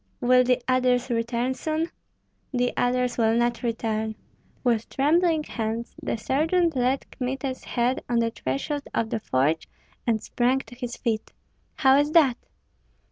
"Will 0.19 0.43
the 0.43 0.59
others 0.67 1.11
return 1.11 1.53
soon?" 1.53 1.91
"The 2.51 2.73
others 2.75 3.19
will 3.19 3.35
not 3.37 3.61
return." 3.61 4.15
With 4.63 4.89
trembling 4.89 5.43
hands 5.43 5.95
the 6.01 6.17
sergeant 6.17 6.75
laid 6.75 7.05
Kmita's 7.11 7.63
head 7.63 8.03
on 8.09 8.17
the 8.17 8.31
threshold 8.31 8.87
of 8.95 9.11
the 9.11 9.19
forge, 9.19 9.69
and 10.07 10.19
sprang 10.19 10.57
to 10.61 10.73
his 10.73 10.97
feet. 10.97 11.33
"How 11.75 11.97
is 11.99 12.13
that?" 12.13 12.37